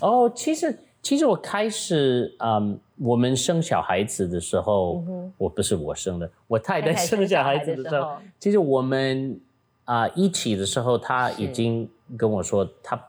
[0.00, 5.04] 哦，其实其实我开始，嗯，我们生小孩子的时候，
[5.36, 9.38] 我不是我生的，我太太生小孩子的时候，其实我们
[9.84, 11.86] 啊一起的时候，他已经
[12.16, 13.04] 跟我说，他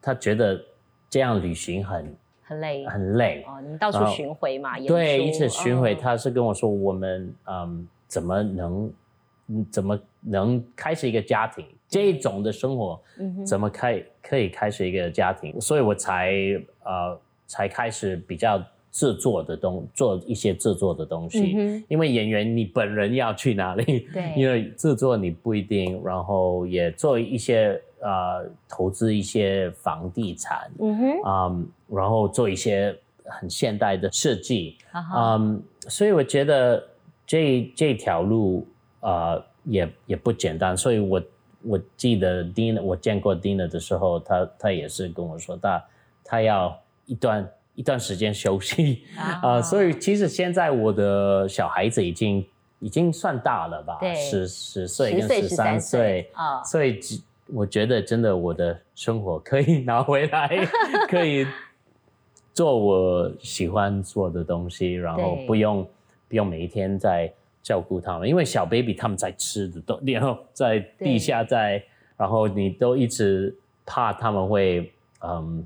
[0.00, 0.60] 他觉得
[1.10, 8.92] 这样旅行很很累，很累哦，你到处巡回嘛，对，一次巡回，他是跟我说，我们嗯怎么能。
[9.70, 11.64] 怎么能开始一个家庭？
[11.88, 13.00] 这种的生活，
[13.46, 15.60] 怎么开可以开始一个家庭？
[15.60, 16.32] 所以我才
[16.84, 18.58] 呃才开始比较
[18.90, 21.54] 制作的东，做一些制作的东西。
[21.56, 24.08] 嗯因为演员你本人要去哪里？
[24.12, 34.76] 对 因为制作你不一定，然后也做一些呃投资一些房地产，嗯哼，嗯，然后做一些很现代的设计，
[35.14, 36.82] 嗯，所以我觉得
[37.26, 38.66] 这这条路
[39.02, 41.22] 呃也也不简单，所以我
[41.62, 45.84] 我记得 Dina 我见过 Dina 的时候，他他也是跟我说他
[46.24, 49.04] 他要一段一段时间休息。
[49.16, 52.44] 啊、啊所以其实现在我的小孩子已经
[52.80, 56.64] 已经算大了吧，对十十岁跟十三13岁岁啊。
[56.64, 57.20] 所以只
[57.54, 60.66] 我觉得真的我的生活可以拿回来，
[61.08, 61.46] 可以
[62.54, 65.86] 做我喜欢做的东西，然后不用
[66.28, 71.82] 不用每一天在照顾他们，因为小 baby 他们在吃的都，然后在地下在，
[72.16, 73.54] 然后你都一直
[73.86, 75.64] 怕他们会嗯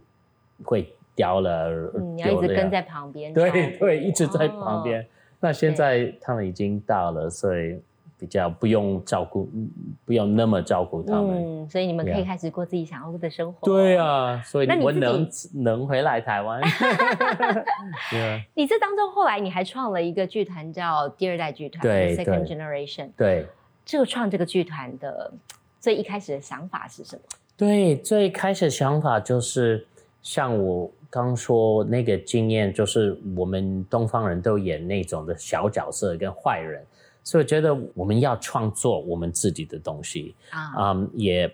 [0.63, 5.07] 会掉了，嗯，你要一直跟在旁边，对对，一直在旁边。
[5.41, 7.81] 那现在他们已经大了，所以
[8.19, 9.71] 比较不用照顾，嗯
[10.05, 11.65] 不用那么照顾他们。
[11.65, 13.67] 嗯，所以你们可以开始过自己想要过的生活。
[13.67, 15.29] 对，啊，所以那你自己我能
[15.65, 16.61] 能回来台湾。
[18.55, 23.11] 你这当中后来你还创了一个剧团叫第二代剧团对，Second Generation。
[23.17, 23.47] 对
[23.85, 25.33] 这个创这个剧团的
[25.79, 27.23] 最一开始的想法是什么？
[27.57, 29.87] 对，最开始想法就是
[30.21, 36.85] 像我刚说那个经验，就是我们东方人都演那种的小角色跟坏人，
[37.27, 40.33] 所以我觉得我们要创作我们自己的东西。
[40.51, 41.53] 啊，嗯，也，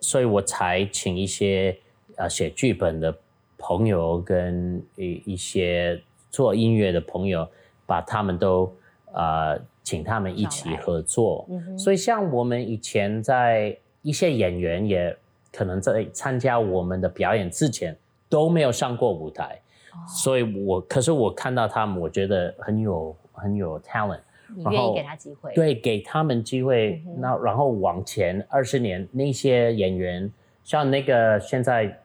[0.00, 1.76] 所以我才请一些
[2.14, 3.12] 呃写剧本的
[3.58, 7.48] 朋友跟一一些做音乐的朋友，
[7.86, 8.72] 把他们都
[9.12, 11.44] 呃请他们一起合作。
[11.50, 15.16] 嗯所以像我们以前在一些演员也
[15.52, 24.20] 可能在参加我们的表演之前都没有上过舞台，哦所以我可是我看到他们，我觉得很有很有 talent。
[24.56, 30.30] 你愿意给他机会？，对，给他们机会嗯，那、然后往前二十年，那些演员，
[30.64, 31.98] 像那个现在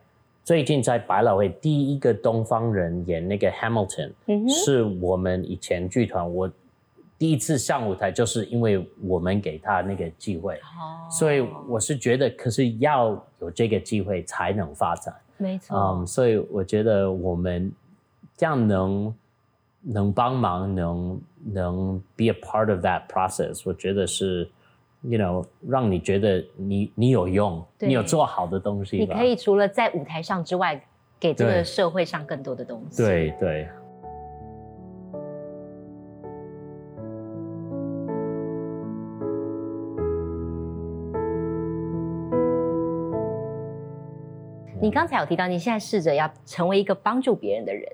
[0.44, 6.50] 最近在百老汇第一个东方人演那个 Hamilton，、嗯，是我们以前剧团我
[7.18, 11.10] 第一次上舞台，就是因为我们给他那个机会，哦。
[11.10, 17.72] 所以我是觉得，可是要有这个机会才能发展，没错，嗯，所以我觉得我们
[18.36, 19.14] 这样能
[19.88, 21.20] 能帮忙，能
[21.52, 24.50] 能 be a part of that process，我觉得是
[25.02, 30.82] ，you know，让你觉得你你有用，你有做好的东西，你可以除了在舞台上之外，
[31.20, 33.00] 给这个社会上更多的东西。
[33.00, 33.68] 对对。
[44.78, 47.88] 你刚才有提到，你现在试着要成为一个帮助别人的人。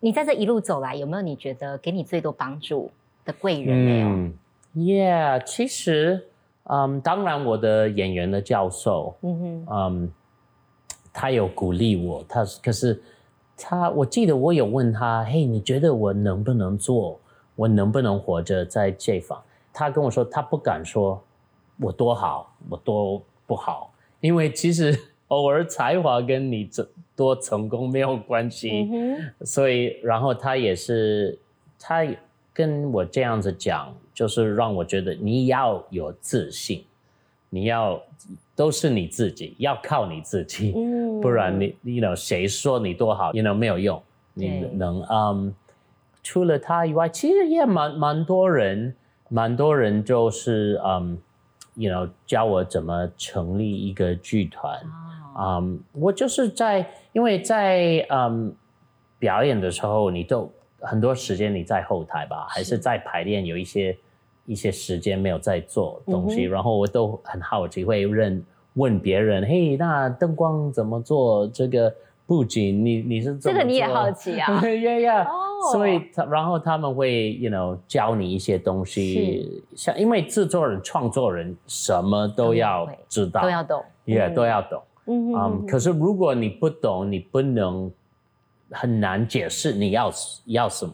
[0.00, 2.90] 你在这一路走来，有没有你觉得给你最多帮助
[3.24, 4.08] 的贵人没有？
[4.08, 4.34] 嗯
[4.74, 6.26] ，Yeah，其实，
[6.64, 10.12] 嗯，当然我的演员的教授，嗯哼，嗯，
[11.12, 13.02] 他有鼓励我，他可是
[13.56, 17.20] 他，我记得我有问他，嘿，你觉得我能不能做？
[17.56, 19.38] 我能不能活着在这方？
[19.70, 21.22] 他跟我说，他不敢说
[21.78, 24.98] 我多好，我多不好，因为其实
[25.30, 28.88] 偶尔才华跟你这多成功没有关系。
[28.92, 31.38] 嗯，所以，然后他也是，
[31.78, 32.06] 他
[32.52, 36.84] 跟我这样子讲，就是让我觉得你要有自信，
[37.48, 38.00] 你要
[38.56, 44.02] 都是你自己，要靠你自己，嗯不然你你 you know 谁说你多好，you know 没有用，
[44.34, 45.54] 你能嗯，
[46.22, 48.94] 除了他以外，其实也蛮蛮多人，
[49.28, 51.18] 蛮多人就是嗯
[51.74, 54.80] ，you know 教我怎么成立一个剧团。
[55.40, 58.54] 哦，嗯，我就是在，因为在嗯
[59.18, 60.50] 表演的时候，你都
[60.80, 63.96] 很多时间你在后台吧，还是在排练，有一些
[64.46, 71.46] 一些时间没有在做东西，嗯然后我都很好奇，会问问别人，嘿，那灯光怎么做？
[71.48, 71.92] 这个
[72.26, 74.60] 布景你你是这个你也好奇啊？
[74.60, 75.72] 对呀呀，哦。
[75.72, 84.34] 所以他然后他们会，you know，教你一些东西，像因为制作人、创作人什么都要知道，都要懂，也嗯。
[84.34, 84.82] 都要懂。
[85.06, 87.90] 嗯嗯，可是如果你不懂，你不能
[88.70, 90.10] 很难解释你要
[90.46, 90.92] 要什么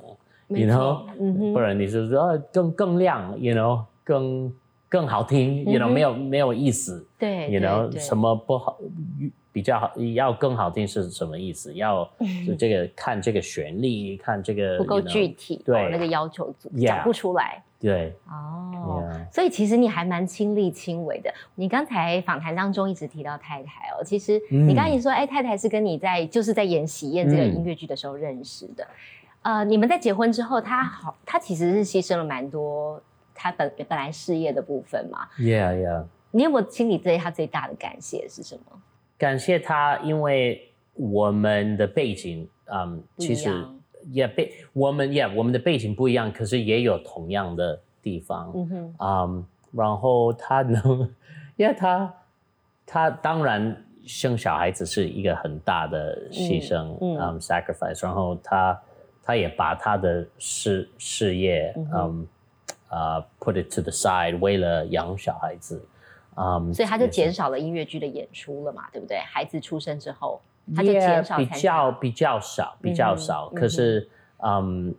[0.48, 4.52] ，you know，嗯不然你是说呃更更亮，you know，更
[4.88, 8.78] 更好听，you know，嗯没有没有意思对，you know，什么不好
[9.56, 11.72] 比较好，要更好听是什么意思？
[11.72, 12.04] 要
[12.46, 17.62] 就 这个看这个旋律，看这个不够具体，对哦那个要求讲不出来。
[17.80, 21.32] 对哦 Yeah 所以其实你还蛮亲力亲为的。
[21.54, 28.86] 你刚才访谈当中一直提到太太哦，其实嗯你刚才也说，哎，太太是跟你在就是在演《喜宴》这个嗯音乐剧的时候认识的。
[29.40, 33.00] 呃，你们在结婚之后，他好，他其实是牺牲了蛮多
[33.34, 35.26] 他本本来事业的部分嘛。
[35.38, 36.04] Yeah, yeah。
[36.32, 38.78] 你有没有心里对他最大的感谢是什么？
[39.18, 43.50] 感谢他，因为我们的背景，嗯，其实
[44.10, 48.52] 也背我们也我们的背景不一样，可是也有同样的地方。
[48.54, 51.14] 嗯哼，嗯，然后他能，
[51.56, 52.14] 因为他
[52.84, 57.40] 他当然生小孩子是一个很大的牺牲，嗯嗯。
[57.40, 58.80] s a c r i f i c e 然后他
[59.24, 62.28] 他也把他的事事业，嗯嗯
[62.88, 65.84] 呃、put it to the side，为了养小孩子，
[66.36, 69.18] 嗯，所以他就减少了音乐剧的演出了嘛，对不对？
[69.18, 70.40] 孩子出生之后，
[70.74, 73.50] 他就减少比较比较少，比较少。
[73.52, 74.08] 嗯可是，
[74.42, 74.94] 嗯，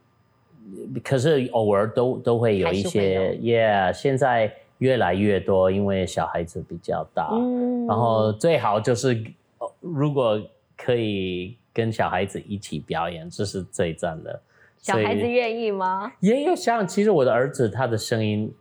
[1.04, 9.24] 可是偶尔都都会有一些会，Yeah，现在越来越多，因为小孩子比较大，嗯然后最好就是
[9.60, 10.42] 呃如果
[10.76, 14.42] 可以跟小孩子一起表演，这是最赞的。
[14.80, 16.12] 小孩子愿意吗？
[16.20, 18.54] 也有像，其实我的儿子他的声音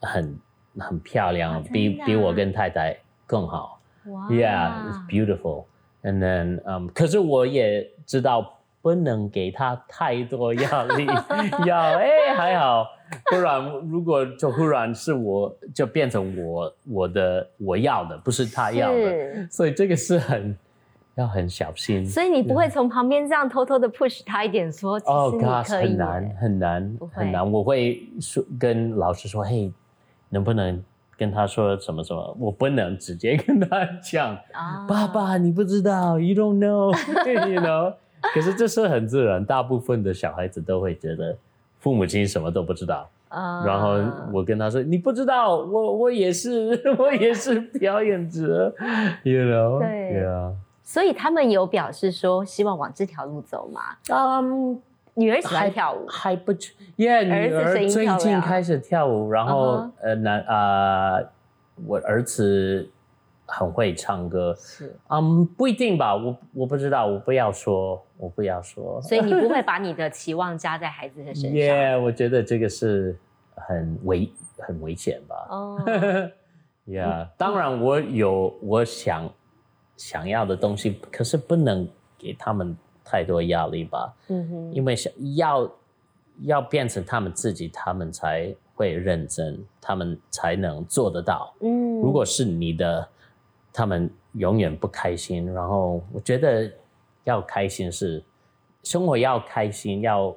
[0.00, 0.38] 很
[0.78, 2.96] 很漂亮，啊比比我跟太太
[3.26, 3.80] 更好。
[4.06, 5.64] 哇 Yeah, beautiful.
[6.02, 11.06] And then, um, 可是我也知道不能给他太多压力，
[11.66, 12.86] 要哎还好，
[13.30, 20.54] 不然如果就忽然是我就变成我我的我要的，不是他要的，所以这个是很
[21.14, 22.06] 要很小心。
[22.06, 25.88] 所以你不会从旁边这样偷偷的 push 他一点，说哦、实 oh, 你 gosh，可以耶。
[25.88, 29.72] 很难很难很难，我会说跟老师说，嘿，
[30.34, 30.82] 能不能
[31.16, 32.36] 跟他说什么什么？
[32.40, 34.34] 我不能直接跟他讲。
[34.52, 37.94] 啊爸爸，你不知道，you don't know，you know。
[38.34, 41.36] 可是这是很自然，大部分的小孩子都会觉得
[41.78, 43.08] 父母亲什么都不知道。
[43.28, 43.98] 啊然后
[44.32, 48.74] 我跟他说，你不知道，我我也是， 我也是表演者
[49.22, 49.78] ，you know。
[49.86, 50.52] 对，yeah。
[50.82, 53.80] 所以他们有表示说希望往这条路走吗？
[54.10, 54.80] 嗯，
[55.14, 56.52] 女儿喜欢跳舞，还不
[56.96, 61.28] 耶，女儿最近开始跳舞，然后、呃男呃，
[61.86, 62.88] 我儿子
[63.46, 71.52] 很会唱歌，是，嗯，不一定吧，我我不知道，我不要说，我不要说，所以你不会 把你的期望加在孩子的身上。
[71.54, 73.16] 耶我觉得这个是
[73.54, 75.46] 很危很危险吧。
[75.50, 75.80] 哦，
[76.86, 79.30] Yeah，当然我有我想
[79.96, 81.88] 想要的东西，可是不能
[82.18, 85.70] 给他们太多压力吧，嗯哼，因为想要
[86.42, 91.54] 要变成他们自己，他们才会认真，他们才能做得到。
[91.60, 93.06] 嗯，如果是你的，
[93.72, 95.52] 他们永远不开心。
[95.52, 96.68] 然后我觉得
[97.24, 98.22] 要开心是
[98.82, 100.30] 生活要开心，要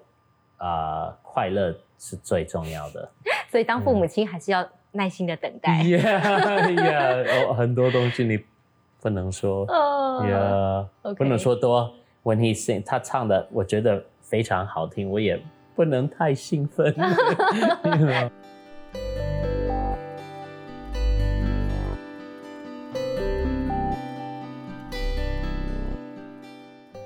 [0.57, 3.09] 啊、呃快乐是最重要的。
[3.49, 5.81] 所以当父母亲还是要耐心的等待。
[5.85, 8.43] Yeah, yeah，哦，很多东西你
[9.01, 11.93] 不能说 哦，Yeah，OK 不能说多。
[12.27, 15.39] When he sing，他唱的我觉得非常好听，我也
[15.73, 16.87] 不能太兴奋。
[16.87, 16.93] you
[18.05, 18.29] know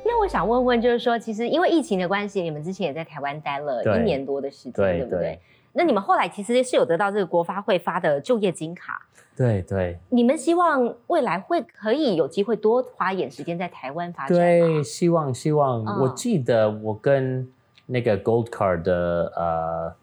[0.03, 5.39] 那我想问问，就是说，其实因为疫情的关系，你们之前也在台湾待了一年多的时间，对对不对对？
[5.73, 9.01] 那你们后来其实是有得到这个国发会发的就业金卡，
[9.35, 14.43] 对对你们希望未来会可以有机会多花一点时间在台湾发展吗？
[14.43, 15.83] 对，希望希望。
[15.85, 17.49] 嗯我记得我跟
[17.85, 19.95] 那个 Gold Card 的呃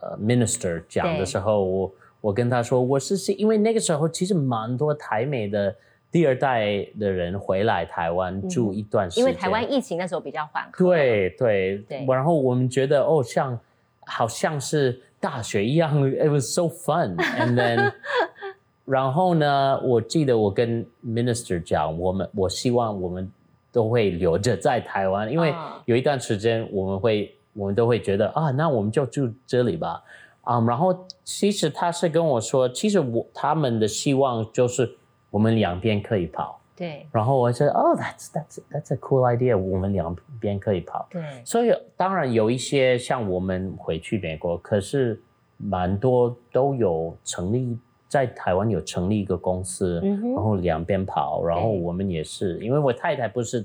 [0.00, 5.74] 呃 Minister 讲的时候，我我跟他说，我是是因为那个时候其实蛮多台美的
[6.10, 13.58] 第二代的人回来台湾住一段时间，因为台湾疫情那时候比较缓和，对对对然后我们觉得哦，像
[14.06, 17.92] 好像是大学一样，it was so fun，and then
[18.86, 23.28] 然后呢，我记得我跟 minister 讲，我们我希望我们
[23.72, 30.00] 都会留着在台湾，因为啊有一段时间我们会我们都会觉得啊，那我们就住这里吧。
[30.42, 34.88] 啊、然后其实他是跟我说，其实我他们的希望就是
[35.30, 36.60] 我们两边可以跑。
[36.76, 41.08] 对然后我说，哦、t h a t s that's that's a cool idea，我们两边可以跑。
[41.10, 45.18] 对，所以当然有一些像我们回去美国，可是
[45.56, 53.64] 蛮多都有成立在台湾有成立一个公司，嗯然后两边跑，然后我们也是，因为我太太不是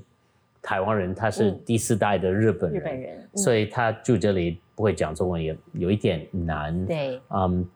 [0.62, 6.86] 台湾人，她是嗯第四代的日本人，日本人，嗯所以她住这里不会讲中文，也有一点难。
[6.86, 7.68] 对嗯，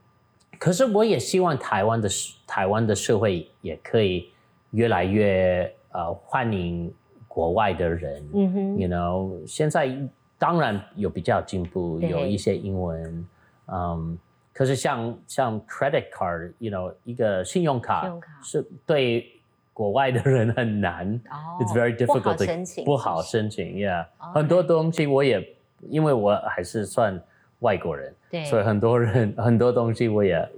[0.58, 4.30] 可是我也希望台湾的社台湾的社会也可以
[4.76, 6.92] 越来越呃欢迎
[7.26, 8.22] 国外的人。
[8.34, 9.90] 嗯哼，you know，现在
[10.38, 13.26] 当然有比较进步，有一些英文，
[13.72, 14.18] 嗯，
[14.52, 18.06] 可是像像 credit card，you know，一个信用卡，
[18.42, 19.32] 是对
[19.72, 25.42] 国外的人很难、哦 i t s very 申请不好申请，yeah，、哦很多东西我也
[25.88, 27.18] 因为我还是算
[27.60, 30.48] 外国人，对，所以很多人 很多东西我也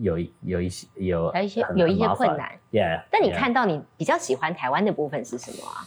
[0.00, 3.02] 有有一些有有一些有一些困难，Yeah。
[3.10, 5.86] 但你看到你比较喜欢台湾的部分是什么啊？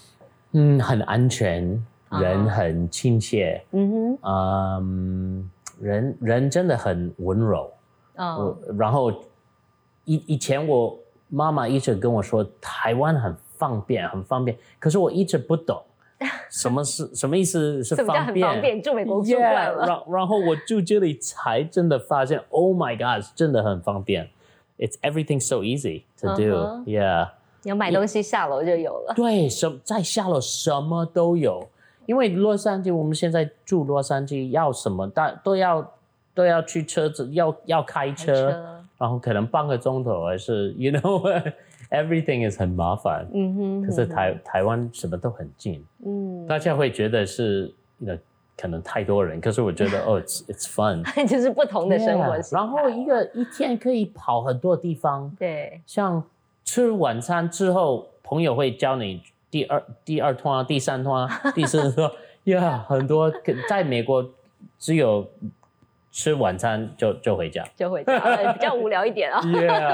[0.52, 7.72] 嗯，很安全，人很亲切，嗯哼，嗯，人人真的很温柔，
[8.16, 9.12] 嗯，然后
[10.06, 10.98] 以以前我
[11.30, 15.82] 妈妈一直跟我说台湾很方便，很方便，可是我一直不懂。
[16.50, 17.84] 什么是什么意思？
[17.84, 18.46] 是方便？
[18.46, 19.86] 方便住美国住惯了。
[19.86, 24.30] 然然后我住这里才真的发现，Oh my God，真的很方便。
[24.78, 26.84] It's everything so easy to do.
[26.86, 27.30] Yeah，
[27.64, 29.14] 你要买东西下楼就有了。
[29.16, 31.70] 对，什在下楼什么都有。
[32.06, 35.94] 因为洛杉矶，我们现在住洛杉矶，要什么大都要
[36.34, 38.50] 都要去车子，要要开车，
[38.98, 41.54] 然后可能半个钟头还是，You know。
[41.92, 48.16] Everything is 很麻烦，嗯哼，可是台台湾什么都很近，嗯，大家会觉得是，那
[48.56, 56.24] 可能太多人，可是我觉得 哦，it's it's fun， 就是不同的生活然后一个一天可以跑很多地方，对，像
[56.64, 62.08] 吃晚餐之后，朋友会教你第二第二通啊，第三通啊，第四通，
[62.44, 63.34] 呀， 很多
[63.68, 64.30] 在美国
[64.78, 65.28] 只有。
[66.12, 68.20] 吃晚餐就就回家，就回家，
[68.54, 69.42] 比较无聊一点 啊，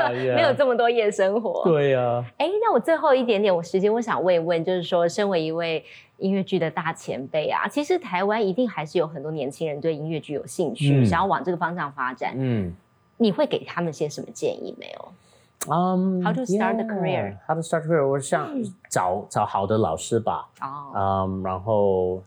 [0.09, 1.61] 没有这么多夜生活。
[1.66, 5.84] 对呀，哎，那我最后一点点我时间，我想问一问，就是说，身为一位
[6.18, 12.34] 音乐剧的大前辈啊，其实台湾一定还是有很多年轻人对音乐剧有兴趣，想要往这个方向发展。
[12.38, 12.74] 嗯，
[13.18, 15.13] 你会给他们些什么建议没有？
[15.70, 18.07] 嗯，How to start the career？How to start career？
[18.07, 18.49] 我想
[18.89, 20.47] 找找好的老师吧。
[20.61, 22.24] 哦，嗯，然后。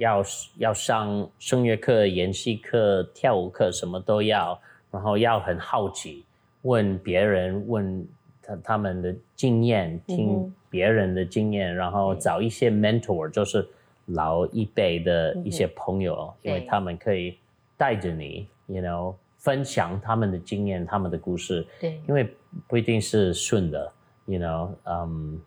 [0.00, 0.24] 要
[0.56, 4.58] 要上声乐课、演戏课、跳舞课，什么都要，
[4.90, 6.24] 然后要很好奇，
[6.62, 8.08] 问别人，问
[8.42, 13.68] 他他们的经验，听别人的经验，然后找一些 mentor，就是
[14.06, 17.36] 老一辈的一些朋友，因为他们可以
[17.76, 21.66] 带着你，you know，分享他们的经验、他们的故事。
[21.78, 22.26] 对，因为
[22.66, 23.92] 不一定是顺的
[24.24, 25.38] ，you know，嗯，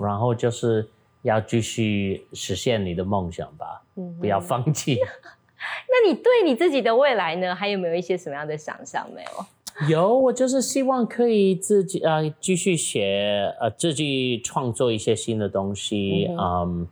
[0.00, 0.88] 然后就是。
[1.22, 3.82] 要继续实现你的梦想吧，
[4.20, 4.98] 不要放弃。
[5.90, 7.54] 那你对你自己的未来呢？
[7.54, 9.08] 还有没有一些什么样的想象？
[9.12, 9.88] 没有？
[9.88, 16.86] 有，我就是希望可以自己呃继续写呃自己创作一些新的东西，嗯，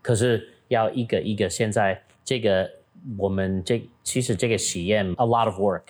[0.00, 1.50] 可是要一个一个。
[1.50, 2.70] 现在这个
[3.18, 5.82] 我们这其实这个实验 a lot of work，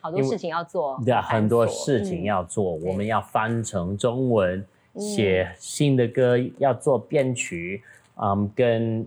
[0.00, 4.64] 好多 事情要做，对，很多事情要做，我们要翻成中文。
[4.98, 7.82] 写新的歌要做编曲，
[8.16, 9.06] 嗯，跟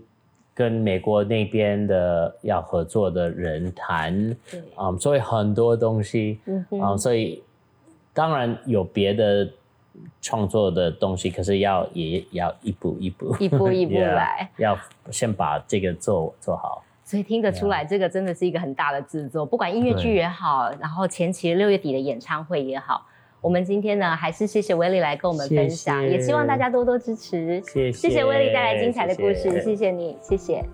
[0.54, 4.36] 跟美国那边的要合作的人谈，
[4.78, 7.42] 嗯，所以很多东西，嗯，所以
[8.12, 9.48] 当然有别的
[10.20, 14.78] 创作的东西，可是要也要一步一步，一步一步 来，要
[15.10, 16.84] 先把这个做做好。
[17.04, 23.06] 所以听得出来，这个真的是一个很大的制作，不管音乐剧也好，然后前期六月底的演唱会也好。
[23.42, 27.60] 我们今天呢，还是谢谢威利来跟我们分享，也希望大家多多支持。
[27.92, 30.64] 谢谢威利带来精彩的故事，谢谢你，谢谢。